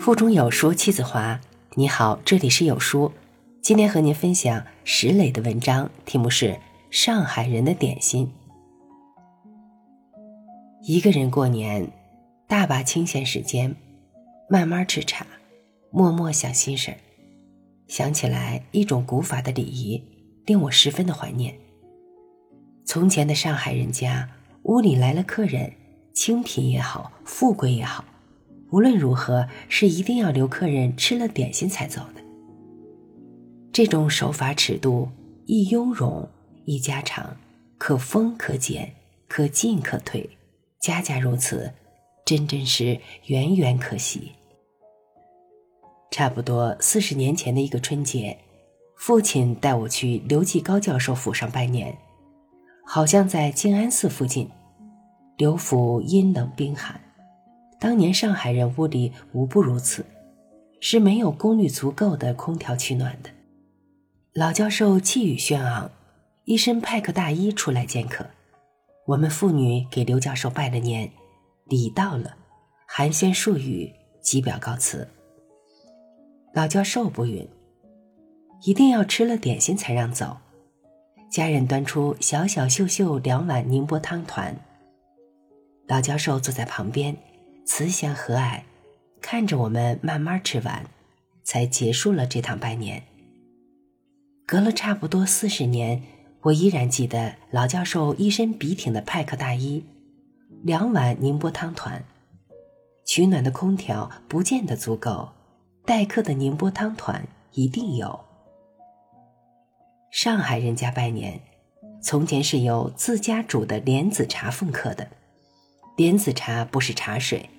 [0.00, 1.38] 腹中有书妻子华，
[1.74, 3.12] 你好，这里是有书。
[3.60, 6.46] 今天和您分享石磊的文章，题目是
[6.90, 8.32] 《上海人的点心》。
[10.80, 11.92] 一个人过年，
[12.48, 13.76] 大把清闲时间，
[14.48, 15.26] 慢慢吃茶，
[15.90, 16.96] 默默想心事儿。
[17.86, 20.02] 想起来一种古法的礼仪，
[20.46, 21.54] 令我十分的怀念。
[22.86, 24.30] 从前的上海人家，
[24.62, 25.70] 屋里来了客人，
[26.14, 28.02] 清贫也好，富贵也好。
[28.70, 32.20] 无论如何，是一定要留客人吃了点心才走的。
[33.72, 35.08] 这种手法尺度，
[35.46, 36.28] 一雍容
[36.64, 37.36] 一家常，
[37.78, 38.92] 可丰可减，
[39.28, 40.28] 可进可退，
[40.80, 41.72] 家家如此，
[42.24, 44.32] 真真是远远可惜。
[46.10, 48.38] 差不多四十年前的一个春节，
[48.96, 51.96] 父亲带我去刘继高教授府上拜年，
[52.84, 54.48] 好像在静安寺附近。
[55.36, 57.00] 刘府阴冷冰寒。
[57.80, 60.04] 当年上海人屋里无不如此，
[60.80, 63.30] 是没有功率足够的空调取暖的。
[64.34, 65.90] 老教授气宇轩昂，
[66.44, 68.26] 一身派克大衣出来见客。
[69.06, 71.10] 我们妇女给刘教授拜了年，
[71.64, 72.36] 礼到了，
[72.86, 75.08] 寒暄数语，即表告辞。
[76.52, 77.48] 老教授不允，
[78.64, 80.36] 一定要吃了点心才让走。
[81.30, 84.54] 家人端出小小秀秀两碗宁波汤团。
[85.88, 87.16] 老教授坐在旁边。
[87.64, 88.62] 慈祥和蔼，
[89.20, 90.86] 看着我们慢慢吃完，
[91.42, 93.02] 才结束了这趟拜年。
[94.46, 96.02] 隔了差不多四十年，
[96.42, 99.84] 我依然记得老教授一身笔挺的派克大衣，
[100.62, 102.04] 两碗宁波汤团，
[103.04, 105.30] 取暖的空调不见得足够，
[105.84, 108.20] 待客的宁波汤团一定有。
[110.10, 111.40] 上海人家拜年，
[112.02, 115.06] 从前是有自家煮的莲子茶奉客的，
[116.00, 117.50] 莲子茶不是茶水。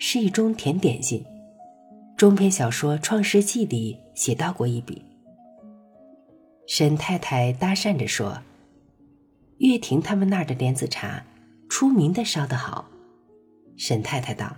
[0.00, 1.24] 是一种甜点心，
[2.16, 5.00] 中篇小说《创世纪》里写到过一笔。
[6.66, 8.42] 沈太太搭讪着说
[9.58, 11.24] ：“月婷他们那儿的莲子茶，
[11.68, 12.90] 出名的烧得好。”
[13.78, 14.56] 沈太太道：“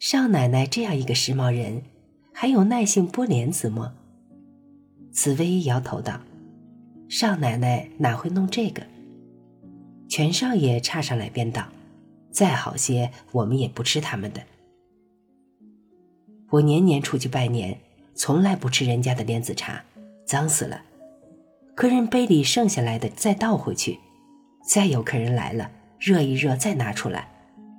[0.00, 1.82] 少奶奶这样一个时髦人，
[2.32, 3.92] 还有耐性剥莲子吗？”
[5.12, 6.18] 紫薇摇头道
[7.10, 8.82] ：“少奶奶哪会弄这个？”
[10.08, 11.68] 全少爷插上来便道
[12.38, 14.40] ：“再好些，我们也不吃他们的。”
[16.50, 17.80] 我年年出去拜年，
[18.14, 19.82] 从来不吃人家的莲子茶，
[20.24, 20.82] 脏死了。
[21.74, 23.98] 客人杯里剩下来的再倒回去，
[24.64, 27.28] 再有客人来了，热一热再拿出来，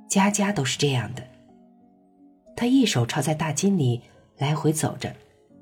[0.09, 1.25] 家家都是这样的。
[2.57, 4.01] 他一手抄在大襟里，
[4.39, 5.15] 来回走着，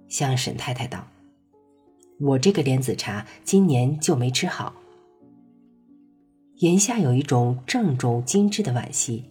[0.09, 1.07] 向沈太太道
[2.19, 4.74] ：“我这个莲子茶今年就没吃好。”
[6.57, 9.25] 言下有一种郑重精致的惋惜。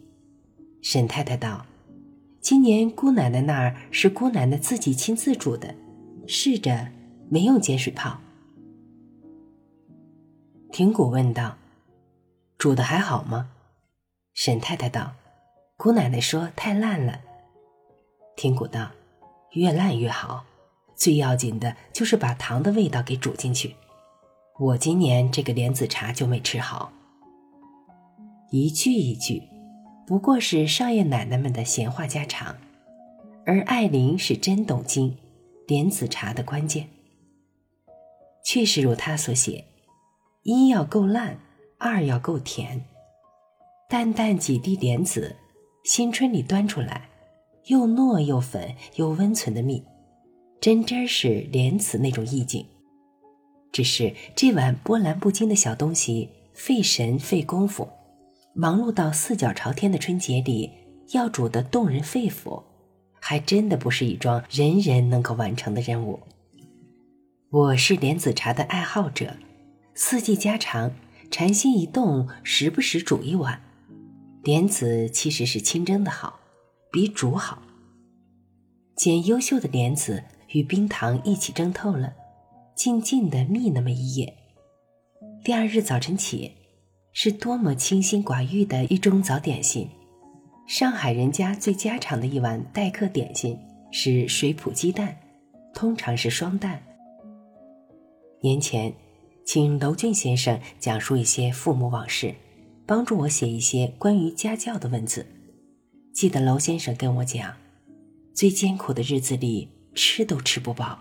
[0.82, 1.66] 沈太太道。
[2.40, 5.74] 今年姑奶奶那儿是姑奶奶自己亲自煮的，
[6.28, 6.92] 试着
[7.28, 8.20] 没有碱水泡。
[10.70, 11.56] 亭谷问道
[12.56, 13.50] ：“煮的还好吗？”
[14.32, 15.14] 沈太太道
[15.76, 17.18] ：“姑奶奶说太烂了。”
[18.36, 18.92] 亭谷道
[19.54, 20.44] ：“越烂越好，
[20.94, 23.74] 最要紧的就是把糖的味道给煮进去。
[24.60, 26.92] 我今年这个莲子茶就没吃好。”
[28.50, 29.42] 一句一句。
[30.06, 32.56] 不过是少爷奶奶们的闲话家常，
[33.44, 35.16] 而艾琳是真懂经，
[35.66, 36.88] 莲子茶的关键。
[38.44, 39.64] 确实如他所写，
[40.44, 41.40] 一要够烂，
[41.78, 42.84] 二要够甜。
[43.88, 45.34] 淡淡几滴莲子，
[45.82, 47.08] 新春里端出来，
[47.66, 49.82] 又糯又粉又温存的蜜，
[50.60, 52.64] 真真是莲子那种意境。
[53.72, 57.88] 只是这碗波澜不惊的小东西，费神费功夫。
[58.58, 60.72] 忙碌到四脚朝天的春节里，
[61.12, 62.62] 要煮得动人肺腑，
[63.20, 66.18] 还真的不是一桩人人能够完成的任务。
[67.50, 69.36] 我是莲子茶的爱好者，
[69.92, 70.90] 四季家常，
[71.30, 73.60] 禅心一动，时不时煮一碗。
[74.42, 76.40] 莲子其实是清蒸的好，
[76.90, 77.62] 比煮好。
[78.96, 82.14] 捡优秀的莲子与冰糖一起蒸透了，
[82.74, 84.34] 静静的蜜那么一夜，
[85.44, 86.52] 第二日早晨起。
[87.18, 89.88] 是多么清心寡欲的一种早点心。
[90.66, 93.58] 上海人家最家常的一碗待客点心
[93.90, 95.16] 是水煮鸡蛋，
[95.72, 96.82] 通常是双蛋。
[98.42, 98.92] 年前，
[99.46, 102.34] 请娄俊先生讲述一些父母往事，
[102.84, 105.24] 帮助我写一些关于家教的文字。
[106.12, 107.50] 记得娄先生跟我讲，
[108.34, 110.98] 最艰苦的日子里吃都吃不饱，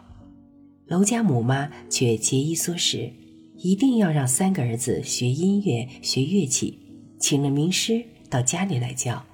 [0.88, 3.12] 娄家母妈却节衣缩食。
[3.58, 6.80] 一定要让三个儿子学音乐、学乐器，
[7.20, 9.26] 请了名师到家里来教。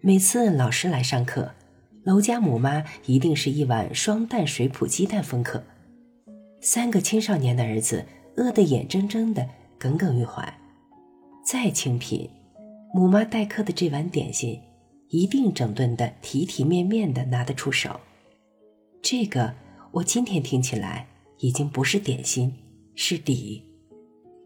[0.00, 1.54] 每次老师来上课，
[2.02, 5.62] 楼家母妈一定是一碗双蛋水煮鸡蛋封客，
[6.60, 8.04] 三个青少年的儿子
[8.36, 9.48] 饿得眼睁睁的，
[9.78, 10.52] 耿耿于怀。
[11.44, 12.28] 再清贫，
[12.92, 14.60] 母妈待客的这碗点心，
[15.10, 18.00] 一定整顿的体体面面的拿得出手。
[19.00, 19.54] 这个
[19.92, 21.06] 我今天听起来
[21.38, 22.52] 已经不是点心，
[22.94, 23.64] 是礼。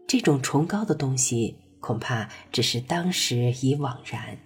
[0.07, 4.37] 这种崇高的东西，恐怕只是当时已惘然。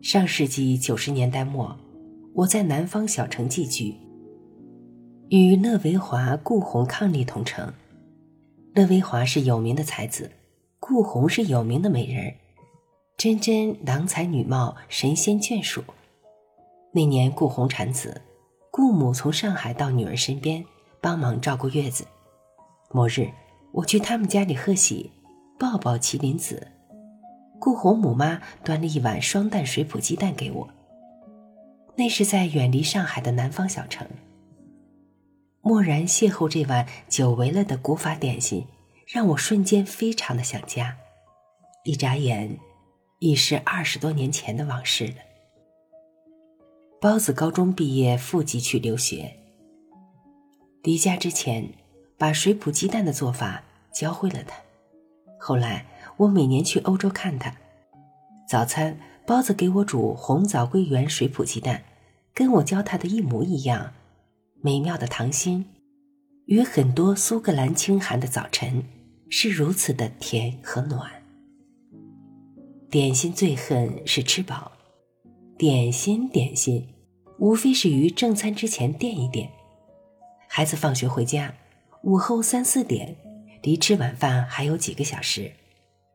[0.00, 1.76] 上世纪九十年代末，
[2.34, 3.94] 我在南方小城寄居，
[5.28, 7.72] 与乐维华、顾红伉俪同城。
[8.74, 10.32] 乐维华是有名的才子，
[10.80, 12.34] 顾红是有名的美人，
[13.18, 15.84] 真真郎才女貌，神仙眷属。
[16.94, 18.22] 那年顾红产子，
[18.70, 20.64] 顾母从上海到女儿身边
[21.02, 22.06] 帮忙照顾月子。
[22.92, 23.28] 某日，
[23.72, 25.10] 我去他们家里贺喜，
[25.58, 26.68] 抱抱麒麟子。
[27.60, 30.68] 顾红母妈端了一碗双蛋水煮鸡蛋给我。
[31.96, 34.06] 那是在远离上海的南方小城。
[35.62, 38.66] 蓦然邂逅这碗久违了的古法点心，
[39.06, 40.96] 让我瞬间非常的想家。
[41.84, 42.58] 一眨眼，
[43.18, 45.14] 已是二十多年前的往事了。
[47.00, 49.41] 包子高中毕业赴集去留学。
[50.82, 51.72] 离家之前，
[52.18, 53.62] 把水煮鸡蛋的做法
[53.92, 54.56] 教会了他。
[55.38, 55.86] 后来。
[56.18, 57.56] 我每年去欧洲看他，
[58.46, 61.82] 早餐包子给我煮红枣桂圆水煮鸡蛋，
[62.34, 63.94] 跟我教他的一模一样。
[64.60, 65.64] 美妙的糖心，
[66.44, 68.84] 与很多苏格兰清寒的早晨
[69.30, 71.10] 是如此的甜和暖。
[72.90, 74.70] 点心最恨是吃饱，
[75.58, 76.86] 点心点心，
[77.38, 79.50] 无非是于正餐之前垫一垫。
[80.54, 81.54] 孩子放学回家，
[82.02, 83.16] 午后三四点，
[83.62, 85.50] 离吃晚饭还有几个小时。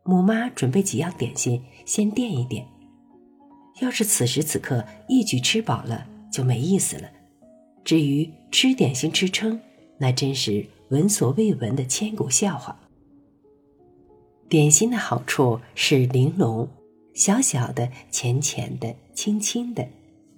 [0.03, 2.63] 母妈准备几样点心，先垫一垫。
[3.81, 7.09] 要是此时此刻一举吃饱了，就没意思了。
[7.83, 9.59] 至于吃点心吃撑，
[9.97, 12.79] 那真是闻所未闻的千古笑话。
[14.47, 16.69] 点心的好处是玲珑，
[17.15, 19.87] 小小的、浅浅的、轻轻的，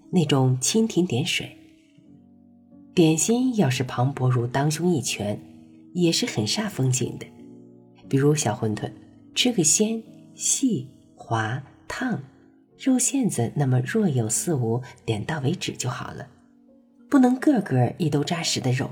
[0.10, 1.54] 那种蜻蜓点水。
[2.94, 5.40] 点心要是磅礴如当胸一拳，
[5.94, 7.26] 也是很煞风景的。
[8.08, 8.92] 比如小馄饨。
[9.36, 10.04] 吃个鲜、
[10.36, 12.22] 细、滑、烫，
[12.78, 16.28] 肉馅子那么若有似无，点到为止就好了。
[17.10, 18.90] 不能个个一都扎实的肉，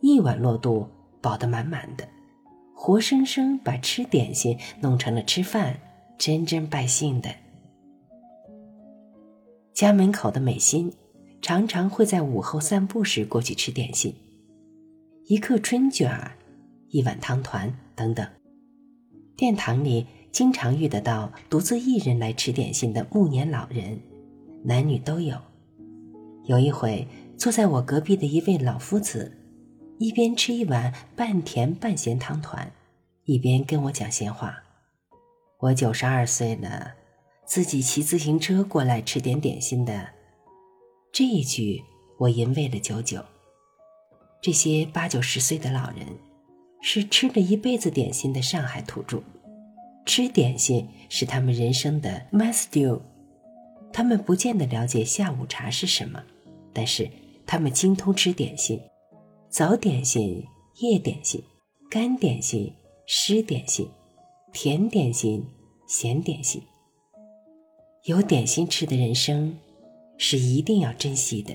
[0.00, 0.86] 一碗落肚，
[1.20, 2.06] 饱得满满的，
[2.76, 5.80] 活生生把吃点心弄成了吃饭，
[6.16, 7.30] 真真败兴的。
[9.72, 10.92] 家门口的美心，
[11.42, 14.14] 常常会在午后散步时过去吃点心，
[15.24, 16.36] 一克春卷儿，
[16.88, 18.24] 一碗汤团等等。
[19.36, 24.00] 殿堂里经常遇得到独自一人来吃点心的暮年老人，
[24.62, 25.36] 男女都有。
[26.44, 29.36] 有一回，坐在我隔壁的一位老夫子，
[29.98, 32.70] 一边吃一碗半甜半咸汤团，
[33.24, 34.62] 一边跟我讲闲话。
[35.58, 36.92] 我九十二岁了，
[37.44, 40.10] 自己骑自行车过来吃点点心的。
[41.12, 41.84] 这一句
[42.18, 43.22] 我吟味了久久。
[44.40, 46.06] 这些八九十岁的老人。
[46.84, 49.22] 是吃了一辈子点心的上海土著，
[50.04, 53.00] 吃点心是他们人生的 master。
[53.92, 56.20] 他们不见得了解下午茶是什么，
[56.72, 57.08] 但是
[57.46, 58.80] 他们精通吃点心：
[59.48, 60.44] 早点心、
[60.80, 61.40] 夜点心、
[61.88, 62.72] 干点心、
[63.06, 63.88] 湿点心、
[64.52, 65.46] 甜点心、
[65.86, 66.60] 咸点心。
[68.06, 69.56] 有点心吃的人生，
[70.24, 71.52] 是一定要珍惜的。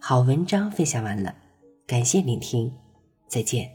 [0.00, 1.36] 好文章分享完了，
[1.86, 2.72] 感谢聆听，
[3.28, 3.70] 再见。